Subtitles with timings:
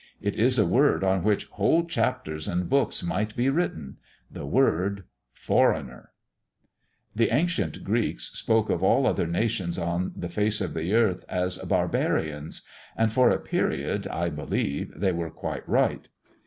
[0.19, 3.97] It is a word on which whole chapters and books might be written
[4.31, 6.09] the word "Foreigner."
[7.15, 11.59] The ancient Greeks spoke of all other nations on the face of the earth as
[11.59, 12.63] "barbarians";
[12.97, 16.09] and for a period, I believe, they were quite right.